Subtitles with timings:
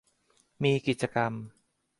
[0.63, 1.33] มีกิจกรรม